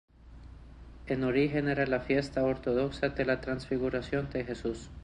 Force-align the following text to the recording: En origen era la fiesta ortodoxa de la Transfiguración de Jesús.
En 1.05 1.23
origen 1.23 1.67
era 1.69 1.85
la 1.85 1.99
fiesta 1.99 2.43
ortodoxa 2.43 3.09
de 3.09 3.23
la 3.23 3.39
Transfiguración 3.39 4.31
de 4.31 4.43
Jesús. 4.43 4.89